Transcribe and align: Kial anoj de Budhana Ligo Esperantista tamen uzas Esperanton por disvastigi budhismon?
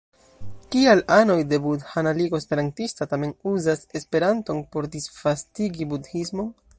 Kial 0.75 1.01
anoj 1.15 1.35
de 1.51 1.59
Budhana 1.65 2.13
Ligo 2.21 2.39
Esperantista 2.43 3.07
tamen 3.13 3.35
uzas 3.53 3.85
Esperanton 4.01 4.65
por 4.77 4.89
disvastigi 4.97 5.91
budhismon? 5.93 6.49